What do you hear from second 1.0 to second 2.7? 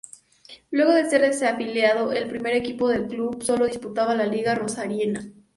ser desafiliado, el primer